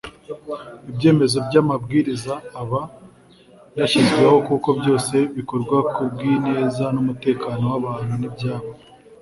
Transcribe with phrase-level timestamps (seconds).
[0.89, 2.81] ibyemezo n’amabwiriza aba
[3.79, 8.69] yashyizweho kuko byose bikorwa ku bw’ineza n’umutekano w’abantu n’ibyabo